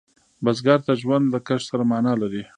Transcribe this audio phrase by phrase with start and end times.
[0.43, 2.43] بزګر ته ژوند له کښت سره معنا لري